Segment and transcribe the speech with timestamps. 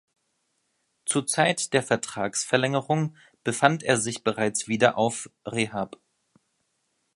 [1.05, 5.99] Zur Zeit der Vertragsverlängerung befand er sich bereits wieder auf Rehab.